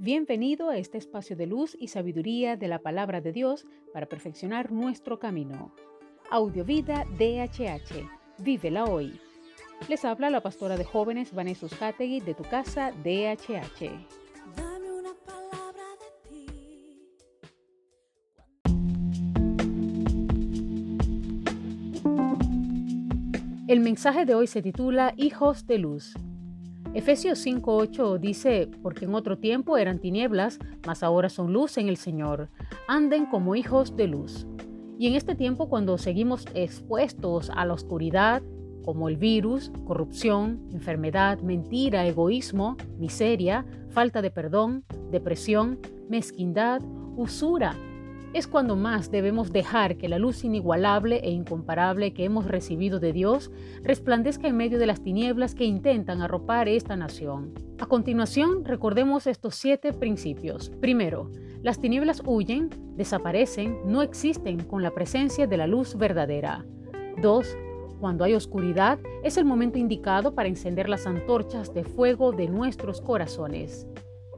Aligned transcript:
Bienvenido 0.00 0.70
a 0.70 0.76
este 0.76 0.96
espacio 0.96 1.34
de 1.34 1.48
luz 1.48 1.76
y 1.76 1.88
sabiduría 1.88 2.56
de 2.56 2.68
la 2.68 2.78
palabra 2.78 3.20
de 3.20 3.32
Dios 3.32 3.66
para 3.92 4.06
perfeccionar 4.06 4.70
nuestro 4.70 5.18
camino. 5.18 5.74
Audiovida 6.30 7.04
DHH. 7.18 8.08
Vívela 8.38 8.84
hoy. 8.84 9.18
Les 9.88 10.04
habla 10.04 10.30
la 10.30 10.40
pastora 10.40 10.76
de 10.76 10.84
jóvenes 10.84 11.34
Vanessa 11.34 11.66
Hategui 11.80 12.20
de 12.20 12.34
tu 12.34 12.44
casa 12.44 12.92
DHH. 12.92 13.90
Dame 14.56 14.92
una 14.92 15.14
palabra 15.26 15.82
de 15.98 16.10
ti. 16.30 16.46
El 23.66 23.80
mensaje 23.80 24.26
de 24.26 24.36
hoy 24.36 24.46
se 24.46 24.62
titula 24.62 25.12
Hijos 25.16 25.66
de 25.66 25.78
Luz. 25.78 26.14
Efesios 26.94 27.38
5:8 27.44 28.18
dice, 28.18 28.68
porque 28.82 29.04
en 29.04 29.14
otro 29.14 29.38
tiempo 29.38 29.76
eran 29.76 29.98
tinieblas, 29.98 30.58
mas 30.86 31.02
ahora 31.02 31.28
son 31.28 31.52
luz 31.52 31.76
en 31.78 31.88
el 31.88 31.96
Señor. 31.96 32.48
Anden 32.88 33.26
como 33.26 33.54
hijos 33.54 33.94
de 33.94 34.08
luz. 34.08 34.46
Y 34.98 35.06
en 35.06 35.14
este 35.14 35.34
tiempo 35.34 35.68
cuando 35.68 35.98
seguimos 35.98 36.46
expuestos 36.54 37.50
a 37.54 37.64
la 37.66 37.74
oscuridad, 37.74 38.42
como 38.84 39.08
el 39.10 39.18
virus, 39.18 39.70
corrupción, 39.84 40.66
enfermedad, 40.72 41.40
mentira, 41.40 42.06
egoísmo, 42.06 42.76
miseria, 42.98 43.66
falta 43.90 44.22
de 44.22 44.30
perdón, 44.30 44.84
depresión, 45.10 45.78
mezquindad, 46.08 46.80
usura, 47.16 47.76
es 48.34 48.46
cuando 48.46 48.76
más 48.76 49.10
debemos 49.10 49.52
dejar 49.52 49.96
que 49.96 50.08
la 50.08 50.18
luz 50.18 50.44
inigualable 50.44 51.20
e 51.24 51.30
incomparable 51.30 52.12
que 52.12 52.24
hemos 52.24 52.44
recibido 52.44 53.00
de 53.00 53.12
Dios 53.12 53.50
resplandezca 53.82 54.48
en 54.48 54.56
medio 54.56 54.78
de 54.78 54.86
las 54.86 55.02
tinieblas 55.02 55.54
que 55.54 55.64
intentan 55.64 56.20
arropar 56.20 56.68
esta 56.68 56.96
nación. 56.96 57.54
A 57.78 57.86
continuación, 57.86 58.64
recordemos 58.64 59.26
estos 59.26 59.54
siete 59.54 59.92
principios. 59.92 60.70
Primero, 60.80 61.30
las 61.62 61.80
tinieblas 61.80 62.22
huyen, 62.24 62.70
desaparecen, 62.96 63.78
no 63.86 64.02
existen 64.02 64.62
con 64.64 64.82
la 64.82 64.90
presencia 64.92 65.46
de 65.46 65.56
la 65.56 65.66
luz 65.66 65.96
verdadera. 65.96 66.66
2. 67.22 67.56
Cuando 67.98 68.24
hay 68.24 68.34
oscuridad, 68.34 68.98
es 69.24 69.38
el 69.38 69.44
momento 69.44 69.78
indicado 69.78 70.34
para 70.34 70.48
encender 70.48 70.88
las 70.88 71.06
antorchas 71.06 71.72
de 71.72 71.82
fuego 71.82 72.32
de 72.32 72.48
nuestros 72.48 73.00
corazones. 73.00 73.88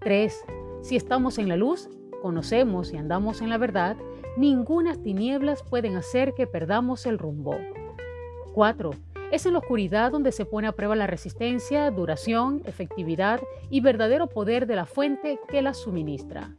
3. 0.00 0.44
Si 0.82 0.96
estamos 0.96 1.38
en 1.38 1.48
la 1.48 1.56
luz, 1.56 1.88
conocemos 2.26 2.92
y 2.92 2.96
andamos 2.96 3.40
en 3.40 3.50
la 3.50 3.56
verdad, 3.56 3.96
ninguna 4.36 4.96
tinieblas 4.96 5.62
pueden 5.62 5.94
hacer 5.94 6.34
que 6.34 6.48
perdamos 6.48 7.06
el 7.06 7.20
rumbo. 7.20 7.54
4. 8.52 8.90
Es 9.30 9.46
en 9.46 9.52
la 9.52 9.60
oscuridad 9.60 10.10
donde 10.10 10.32
se 10.32 10.44
pone 10.44 10.66
a 10.66 10.72
prueba 10.72 10.96
la 10.96 11.06
resistencia, 11.06 11.88
duración, 11.92 12.62
efectividad 12.64 13.38
y 13.70 13.80
verdadero 13.80 14.26
poder 14.26 14.66
de 14.66 14.74
la 14.74 14.86
fuente 14.86 15.38
que 15.46 15.62
la 15.62 15.72
suministra. 15.72 16.56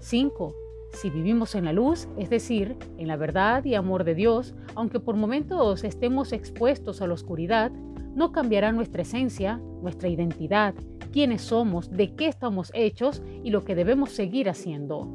5. 0.00 0.56
Si 0.94 1.08
vivimos 1.08 1.54
en 1.54 1.66
la 1.66 1.72
luz, 1.72 2.08
es 2.16 2.28
decir, 2.28 2.76
en 2.98 3.06
la 3.06 3.16
verdad 3.16 3.64
y 3.64 3.76
amor 3.76 4.02
de 4.02 4.16
Dios, 4.16 4.56
aunque 4.74 4.98
por 4.98 5.14
momentos 5.14 5.84
estemos 5.84 6.32
expuestos 6.32 7.00
a 7.00 7.06
la 7.06 7.14
oscuridad, 7.14 7.70
no 8.16 8.32
cambiará 8.32 8.72
nuestra 8.72 9.02
esencia, 9.02 9.60
nuestra 9.82 10.08
identidad, 10.08 10.74
quiénes 11.10 11.42
somos, 11.42 11.90
de 11.90 12.14
qué 12.14 12.26
estamos 12.26 12.70
hechos 12.74 13.22
y 13.42 13.50
lo 13.50 13.64
que 13.64 13.74
debemos 13.74 14.10
seguir 14.10 14.48
haciendo. 14.48 15.08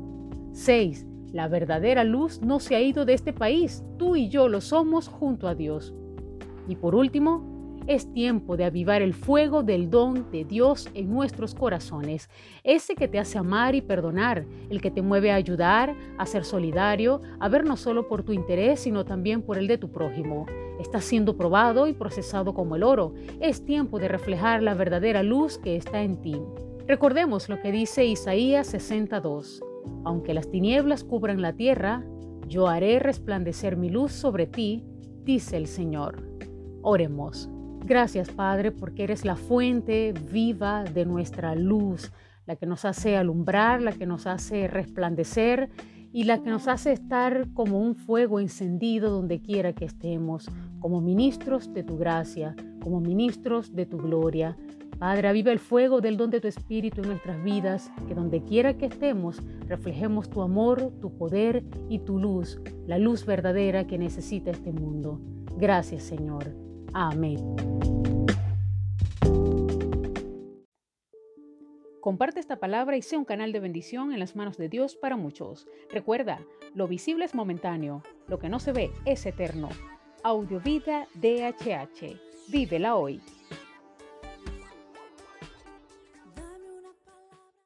6. 0.54 1.06
La 1.32 1.48
verdadera 1.48 2.04
luz 2.04 2.42
no 2.42 2.60
se 2.60 2.76
ha 2.76 2.82
ido 2.82 3.06
de 3.06 3.14
este 3.14 3.34
país, 3.34 3.84
tú 3.98 4.16
y 4.16 4.30
yo 4.30 4.48
lo 4.48 4.62
somos 4.62 5.08
junto 5.08 5.48
a 5.48 5.56
Dios. 5.56 5.94
Y 6.68 6.76
por 6.76 6.96
último, 6.96 7.55
es 7.88 8.12
tiempo 8.12 8.58
de 8.58 8.66
avivar 8.66 9.02
el 9.02 9.14
fuego 9.14 9.64
del 9.64 9.90
don 9.90 10.32
de 10.32 10.44
Dios 10.44 10.90
en 10.94 11.10
nuestros 11.10 11.54
corazones, 11.54 12.30
ese 12.64 12.96
que 12.96 13.08
te 13.08 13.20
hace 13.20 13.38
amar 13.38 13.76
y 13.76 13.82
perdonar, 13.82 14.46
el 14.70 14.82
que 14.82 14.92
te 14.92 15.02
mueve 15.02 15.32
a 15.32 15.36
ayudar, 15.36 15.96
a 16.18 16.26
ser 16.26 16.46
solidario, 16.46 17.22
a 17.40 17.48
ver 17.50 17.66
no 17.66 17.78
solo 17.78 18.08
por 18.08 18.24
tu 18.24 18.34
interés, 18.34 18.80
sino 18.80 19.06
también 19.06 19.42
por 19.42 19.58
el 19.58 19.68
de 19.68 19.78
tu 19.78 19.92
prójimo. 19.92 20.46
Está 20.80 21.00
siendo 21.00 21.38
probado 21.38 21.88
y 21.88 21.94
procesado 21.94 22.54
como 22.54 22.76
el 22.76 22.84
oro. 22.84 23.14
Es 23.40 23.64
tiempo 23.64 24.00
de 24.00 24.08
reflejar 24.08 24.62
la 24.62 24.74
verdadera 24.74 25.24
luz 25.24 25.58
que 25.58 25.76
está 25.76 26.02
en 26.02 26.22
ti. 26.22 26.36
Recordemos 26.88 27.50
lo 27.50 27.62
que 27.62 27.72
dice 27.72 28.06
Isaías 28.06 28.68
62. 28.68 29.62
Aunque 30.04 30.34
las 30.34 30.50
tinieblas 30.50 31.04
cubran 31.04 31.42
la 31.42 31.54
tierra, 31.54 32.04
yo 32.48 32.68
haré 32.68 33.00
resplandecer 33.00 33.78
mi 33.78 33.90
luz 33.90 34.12
sobre 34.12 34.48
ti, 34.48 34.84
dice 35.24 35.58
el 35.58 35.68
Señor. 35.68 36.24
Oremos. 36.82 37.50
Gracias 37.86 38.32
Padre 38.32 38.72
porque 38.72 39.04
eres 39.04 39.26
la 39.26 39.36
fuente 39.36 40.12
viva 40.32 40.84
de 40.86 41.06
nuestra 41.06 41.54
luz, 41.54 42.12
la 42.48 42.56
que 42.56 42.66
nos 42.66 42.84
hace 42.84 43.16
alumbrar, 43.16 43.80
la 43.80 43.92
que 43.92 44.08
nos 44.08 44.26
hace 44.26 44.68
resplandecer 44.68 45.70
y 46.12 46.24
la 46.24 46.42
que 46.42 46.50
nos 46.50 46.68
hace 46.68 46.94
estar 46.94 47.46
como 47.54 47.80
un 47.80 47.94
fuego 47.94 48.40
encendido 48.40 49.12
donde 49.12 49.40
quiera 49.40 49.74
que 49.74 49.86
estemos, 49.86 50.50
como 50.80 51.00
ministros 51.00 51.72
de 51.76 51.84
tu 51.84 51.96
gracia, 51.96 52.56
como 52.82 53.02
ministros 53.02 53.76
de 53.76 53.86
tu 53.86 53.98
gloria. 53.98 54.58
Padre, 54.98 55.28
aviva 55.28 55.52
el 55.52 55.60
fuego 55.60 56.02
del 56.02 56.18
don 56.18 56.32
de 56.32 56.42
tu 56.42 56.48
Espíritu 56.48 57.04
en 57.04 57.10
nuestras 57.10 57.44
vidas, 57.44 57.92
que 58.08 58.16
donde 58.16 58.42
quiera 58.42 58.78
que 58.78 58.88
estemos, 58.88 59.44
reflejemos 59.68 60.28
tu 60.32 60.42
amor, 60.42 60.92
tu 61.02 61.16
poder 61.16 61.64
y 61.88 62.00
tu 62.00 62.18
luz, 62.18 62.60
la 62.88 62.98
luz 62.98 63.28
verdadera 63.28 63.86
que 63.86 64.00
necesita 64.00 64.50
este 64.50 64.72
mundo. 64.72 65.20
Gracias 65.56 66.02
Señor. 66.02 66.65
Amén. 66.98 67.36
Comparte 72.00 72.40
esta 72.40 72.56
palabra 72.56 72.96
y 72.96 73.02
sea 73.02 73.20
un 73.20 73.26
canal 73.26 73.52
de 73.52 73.60
bendición 73.60 74.14
en 74.14 74.20
las 74.20 74.38
manos 74.38 74.56
de 74.58 74.70
Dios 74.70 74.96
para 74.96 75.18
muchos. 75.18 75.68
Recuerda, 75.92 76.40
lo 76.74 76.88
visible 76.88 77.26
es 77.26 77.36
momentáneo, 77.36 78.02
lo 78.28 78.40
que 78.40 78.48
no 78.48 78.60
se 78.60 78.72
ve 78.72 78.92
es 79.04 79.26
eterno. 79.26 79.68
Audiovida 80.24 81.10
DHH. 81.16 82.18
Vívela 82.48 82.96
hoy. 82.96 83.20